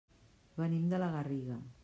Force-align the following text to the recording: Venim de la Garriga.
Venim 0.61 0.89
de 0.95 1.03
la 1.05 1.11
Garriga. 1.19 1.61